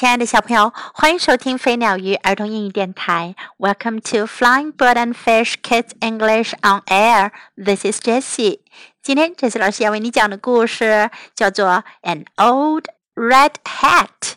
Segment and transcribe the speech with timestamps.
[0.00, 3.34] 亲爱的小朋友，欢迎收听飞鸟鱼儿童英语电台。
[3.58, 7.32] Welcome to Flying Bird and Fish Kids English on Air.
[7.56, 8.60] This is Jessie.
[9.02, 11.66] 今天 Jessie 老师要为你讲的故事叫做《
[12.02, 12.84] An Old
[13.14, 14.34] Red Hat》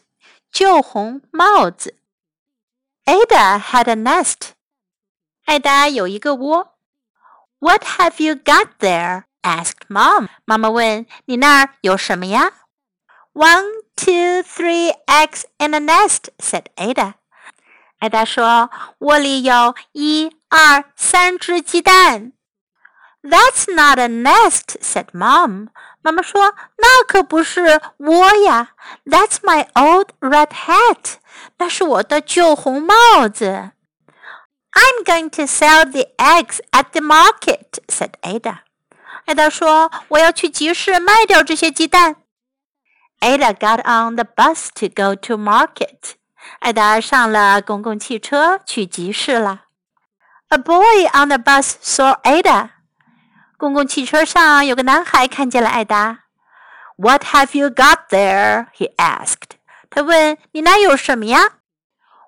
[0.51, 1.95] 旧红帽子。
[3.05, 4.51] Ada had a nest.
[5.45, 6.75] 艾达有一个窝。
[7.59, 9.23] What have you got there?
[9.41, 10.27] asked Mom.
[10.45, 12.53] 妈妈问你那儿有什么呀？
[13.33, 13.65] One,
[13.95, 17.15] two, three eggs in a nest, said Ada.
[17.99, 18.69] 艾达说：“
[18.99, 22.31] 窝里有一二三只鸡蛋。”
[23.21, 25.67] That's not a nest, said Mom.
[26.01, 28.69] 妈妈说：“那可不是窝呀。
[29.05, 31.15] That's my old red hat.
[31.57, 33.71] 那是我的旧红帽子。”
[34.71, 38.59] I'm going to sell the eggs at the market, said Ada.
[39.25, 42.15] 艾达说：“我要去集市卖掉这些鸡蛋。””
[43.19, 46.15] Ada got on the bus to go to market.
[46.59, 49.65] 艾达上了公共汽车去集市了。
[50.49, 52.69] A boy on the bus saw Ada.
[53.57, 56.23] 公共汽车上有个男孩看见了艾达。
[56.95, 58.67] What have you got there?
[58.75, 59.57] He asked.
[59.89, 61.59] 他问：“你那有什么呀？”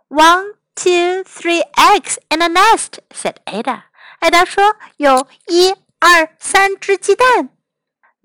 [0.09, 3.83] One two, three eggs in a nest," said Ada.
[4.19, 7.49] 艾达说：“有一、二、三只鸡蛋。”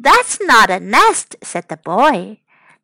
[0.02, 2.38] That's not a nest," said the boy.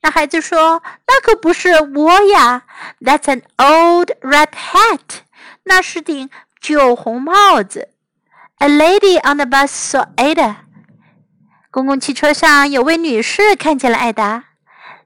[0.07, 2.65] 那孩子说：“那可不是窝呀。”
[3.01, 5.21] That's an old red hat.
[5.65, 6.29] 那是顶
[6.61, 7.89] 旧红帽子。
[8.59, 10.57] A lady on the bus saw Ada.
[11.71, 14.45] 公共汽车上有位女士看见了艾达。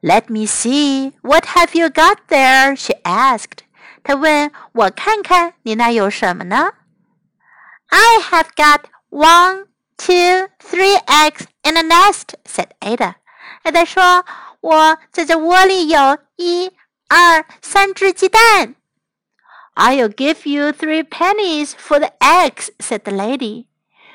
[0.03, 1.13] Let me see.
[1.23, 2.75] What have you got there?
[2.77, 3.65] She asked.
[4.03, 6.73] 他问我看看你那有什么呢？
[7.89, 13.15] I have got one, two, three eggs in a nest," said Ada.
[13.63, 14.25] 艾达说：“
[14.61, 16.73] 我在这窝里有一、
[17.09, 18.75] 二、三只鸡蛋。”
[19.77, 23.67] I'll give you three pennies for the eggs," said the lady.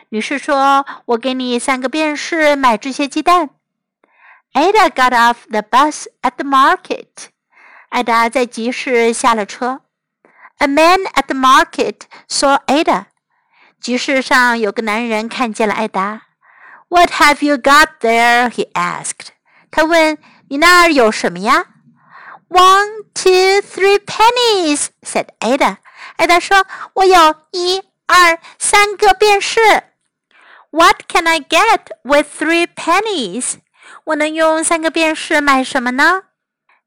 [0.10, 3.52] 女士说：“我给你三个便士买这些鸡蛋。”
[4.54, 7.30] Ada got off the bus at the market.
[7.90, 9.82] 艾达在集市下了车。
[10.58, 13.06] A man at the market saw Ada.
[13.80, 16.24] 集市上有个男人看见了艾达。
[16.90, 18.50] What have you got there?
[18.50, 19.30] He asked.
[19.72, 20.18] 他问
[20.50, 21.66] 你那儿有什么呀？
[22.50, 25.78] One, two, three pennies," said Ada.
[26.18, 29.60] 艾达说：“我有一、二、三个便士。”
[30.72, 33.56] What can I get with three pennies?
[34.06, 36.24] 我能用三个便士买什么呢？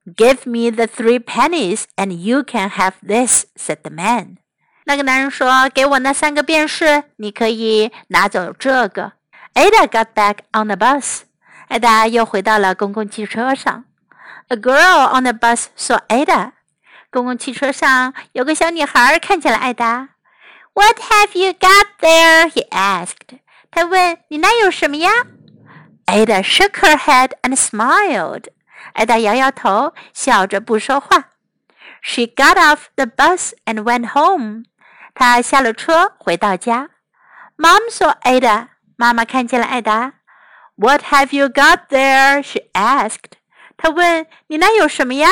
[0.04, 4.36] Give me the three pennies, and you can have this," said the man.
[4.84, 9.12] 那个男人说：“给我那三个便士，你可以拿走这个。”
[9.54, 11.20] Ada got back on the bus.
[11.69, 13.85] 艾达又回到了公共汽车上。
[14.47, 16.53] A girl on the bus saw Ada.
[17.11, 20.09] 公共汽车上有个小女孩看见了艾达。
[20.73, 22.49] What have you got there?
[22.49, 23.39] He asked.
[23.69, 25.11] 他问：“你那有什么呀？”
[26.07, 28.45] Ada shook her head and smiled.
[28.93, 31.29] 艾达摇摇头，笑着不说话。
[32.01, 34.63] She got off the bus and went home.
[35.13, 36.89] 她下了车，回到家。
[37.57, 38.69] Mom saw Ada.
[38.95, 40.13] 妈妈看见了艾达。
[40.78, 42.42] What have you got there?
[42.42, 43.38] She asked.
[43.76, 45.28] 她问：“你那有什么呀？”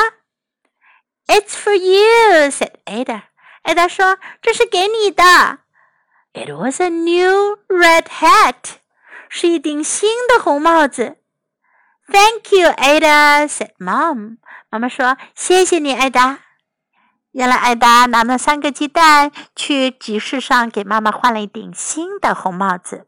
[1.27, 3.23] It's for you, said Ada.
[3.63, 5.23] 艾达说：“这是给你的。”
[6.35, 8.77] It was a new red hat.
[9.29, 11.19] 是一顶新的红帽子。
[12.09, 14.39] Thank you, Ada," said Mom.
[14.69, 16.41] 妈妈说：“谢谢你，艾达。”
[17.33, 23.07] 原来艾达拿了三个鸡蛋去集市上给妈妈换了一顶新的红帽子。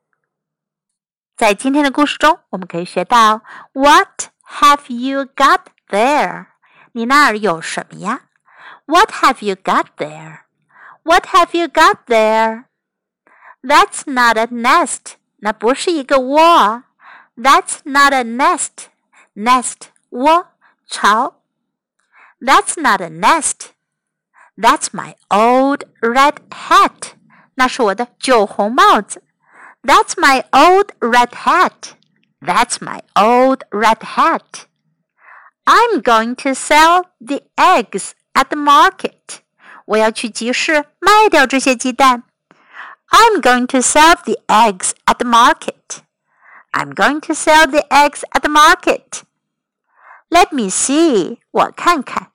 [1.38, 4.28] 在今天的故事中，我们可以学到 “What
[4.60, 6.46] have you got there？”
[6.92, 8.22] 你那儿有什么呀？
[8.86, 10.40] What have you got there?
[11.02, 12.64] What have you got there?
[13.62, 15.14] That's not a nest.
[15.38, 16.84] 那不是一个窝。
[17.36, 18.86] that's not a nest.
[19.34, 20.48] Nest 窝
[20.86, 21.40] 巢。
[22.40, 23.70] That's not a nest.
[24.56, 27.14] That's my old red hat.
[27.54, 29.22] 那是我的旧红帽子。
[29.82, 31.94] That's my old red hat.
[32.40, 34.66] That's my old red hat.
[35.66, 39.40] I'm going to sell the eggs at the market.
[39.86, 42.24] 我要去集市卖掉这些鸡蛋。
[43.10, 46.02] I'm going to sell the eggs at the market.
[46.72, 49.22] I'm going to sell the eggs at the market.
[50.28, 51.38] Let me see.
[51.50, 52.32] 我看看。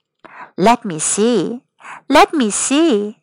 [0.56, 1.62] Let me see.
[2.08, 3.18] Let me see.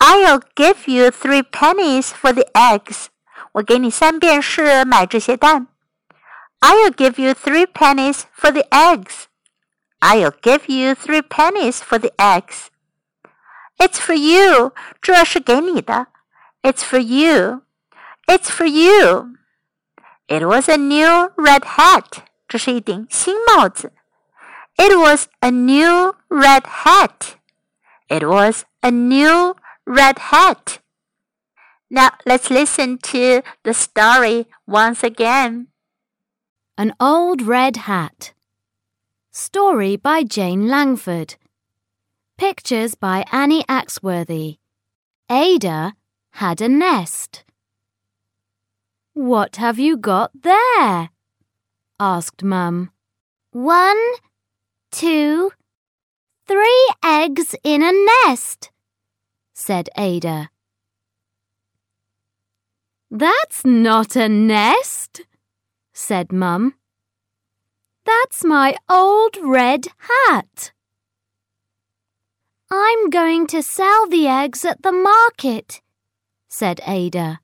[0.00, 3.10] I'll give you three pennies for the eggs.
[3.52, 5.68] 我给你三便士买这些蛋。
[6.60, 9.26] I'll give you three pennies for the eggs.
[10.00, 12.68] I'll give you three pennies for the eggs.
[13.78, 14.72] It's for you.
[15.00, 16.08] 这是给你的。
[16.62, 17.62] It's for you.
[18.26, 19.36] It's for you.
[20.26, 22.24] It was a new red hat.
[22.48, 23.92] 这是一顶新帽子。
[24.76, 27.36] It was a new red hat.
[28.08, 30.78] It was a new red hat.
[31.93, 35.67] Now let's listen to the story once again.
[36.75, 38.33] An Old Red Hat.
[39.29, 41.35] Story by Jane Langford.
[42.35, 44.57] Pictures by Annie Axworthy.
[45.29, 45.93] Ada
[46.31, 47.43] had a nest.
[49.13, 51.11] What have you got there?
[51.99, 52.89] asked Mum.
[53.51, 54.01] One,
[54.91, 55.51] two,
[56.47, 57.91] three eggs in a
[58.25, 58.71] nest,
[59.53, 60.49] said Ada.
[63.15, 65.21] That's not a nest,
[65.93, 66.73] said Mum.
[68.05, 70.71] That's my old red hat.
[72.71, 75.79] I'm going to sell the eggs at the market,
[76.49, 77.39] said Ada.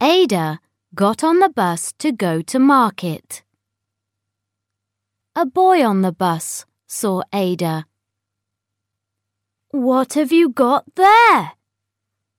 [0.00, 0.60] Ada
[0.94, 3.42] got on the bus to go to market.
[5.34, 7.86] A boy on the bus saw Ada.
[9.72, 11.54] What have you got there?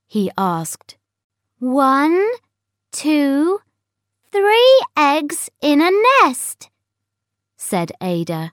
[0.06, 0.96] he asked.
[1.58, 2.26] One,
[2.92, 3.60] two,
[4.30, 5.90] three eggs in a
[6.22, 6.70] nest,
[7.56, 8.52] said Ada.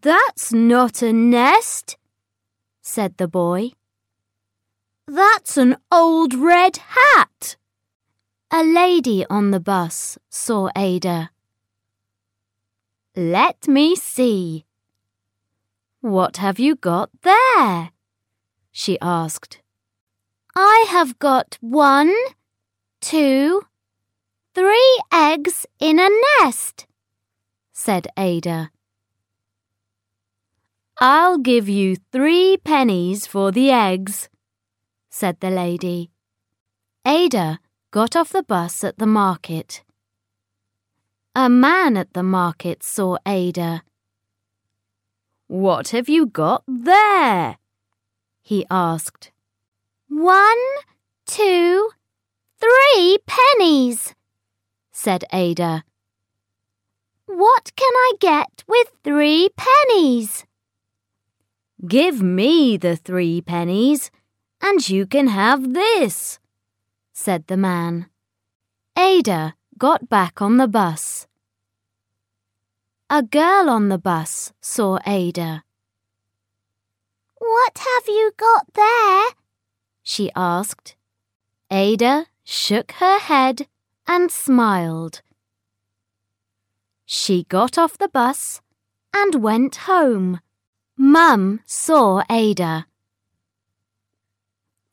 [0.00, 1.96] That's not a nest,
[2.80, 3.70] said the boy.
[5.06, 7.56] That's an old red hat.
[8.50, 11.30] A lady on the bus saw Ada.
[13.16, 14.64] Let me see.
[16.00, 17.90] What have you got there?
[18.70, 19.60] she asked.
[20.60, 22.12] I have got one,
[23.00, 23.62] two,
[24.56, 26.08] three eggs in a
[26.40, 26.84] nest,
[27.72, 28.72] said Ada.
[30.98, 34.28] I'll give you three pennies for the eggs,
[35.08, 36.10] said the lady.
[37.06, 37.60] Ada
[37.92, 39.84] got off the bus at the market.
[41.36, 43.84] A man at the market saw Ada.
[45.46, 47.58] What have you got there?
[48.42, 49.30] he asked.
[50.08, 50.64] One,
[51.26, 51.90] two,
[52.58, 54.14] three pennies,
[54.90, 55.84] said Ada.
[57.26, 60.46] What can I get with three pennies?
[61.86, 64.10] Give me the three pennies,
[64.62, 66.38] and you can have this,
[67.12, 68.06] said the man.
[68.96, 71.26] Ada got back on the bus.
[73.10, 75.64] A girl on the bus saw Ada.
[77.38, 79.37] What have you got there?
[80.08, 80.96] She asked.
[81.70, 83.66] Ada shook her head
[84.06, 85.20] and smiled.
[87.04, 88.62] She got off the bus
[89.14, 90.40] and went home.
[90.96, 92.86] Mum saw Ada.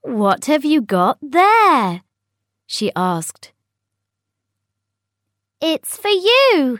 [0.01, 2.01] What have you got there?
[2.67, 3.53] she asked.
[5.61, 6.79] It's for you,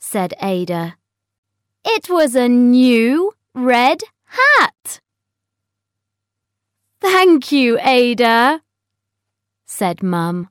[0.00, 0.96] said Ada.
[1.84, 4.93] It was a new red hat.
[7.43, 8.61] Thank you, Ada,
[9.67, 10.47] said Mum.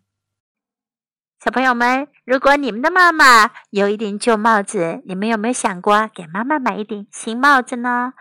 [1.43, 8.12] 小朋友们，如果你们的妈妈有一顶旧帽子，你们有没有想过给妈妈买一顶新帽子呢？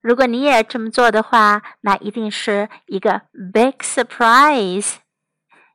[0.00, 3.22] 如果你也这么做的话，那一定是一个
[3.52, 4.96] big surprise，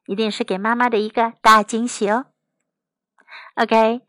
[0.05, 2.25] 一定是给妈妈的一个大惊喜哦。
[3.55, 4.01] Okay,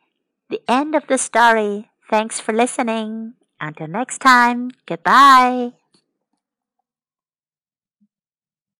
[0.48, 1.84] the end of the story.
[2.10, 3.34] Thanks for listening.
[3.60, 5.77] Until next time, goodbye.